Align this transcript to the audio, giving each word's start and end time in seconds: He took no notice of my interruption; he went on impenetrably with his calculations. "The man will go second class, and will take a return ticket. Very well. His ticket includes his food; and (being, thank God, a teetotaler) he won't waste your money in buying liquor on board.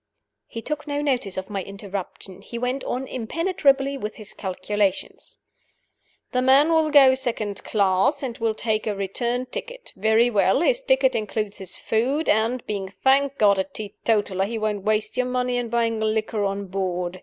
He 0.47 0.63
took 0.63 0.87
no 0.87 0.99
notice 0.99 1.37
of 1.37 1.51
my 1.51 1.61
interruption; 1.61 2.41
he 2.41 2.57
went 2.57 2.83
on 2.85 3.05
impenetrably 3.05 3.99
with 3.99 4.15
his 4.15 4.33
calculations. 4.33 5.37
"The 6.31 6.41
man 6.41 6.71
will 6.71 6.89
go 6.89 7.13
second 7.13 7.63
class, 7.63 8.23
and 8.23 8.35
will 8.39 8.55
take 8.55 8.87
a 8.87 8.95
return 8.95 9.45
ticket. 9.45 9.93
Very 9.95 10.31
well. 10.31 10.61
His 10.61 10.81
ticket 10.81 11.13
includes 11.13 11.59
his 11.59 11.75
food; 11.75 12.29
and 12.29 12.65
(being, 12.65 12.89
thank 13.03 13.37
God, 13.37 13.59
a 13.59 13.63
teetotaler) 13.63 14.45
he 14.45 14.57
won't 14.57 14.85
waste 14.85 15.17
your 15.17 15.27
money 15.27 15.55
in 15.55 15.69
buying 15.69 15.99
liquor 15.99 16.45
on 16.45 16.65
board. 16.65 17.19